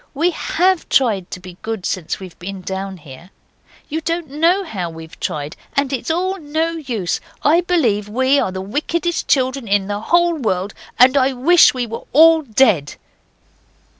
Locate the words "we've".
2.19-2.39, 4.89-5.19